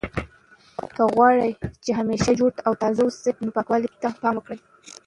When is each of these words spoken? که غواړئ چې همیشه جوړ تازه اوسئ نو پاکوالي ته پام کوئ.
که 0.95 1.03
غواړئ 1.13 1.51
چې 1.83 1.91
همیشه 1.99 2.31
جوړ 2.39 2.51
تازه 2.81 3.01
اوسئ 3.03 3.31
نو 3.45 3.49
پاکوالي 3.57 3.87
ته 4.01 4.07
پام 4.21 4.35
کوئ. 4.45 4.59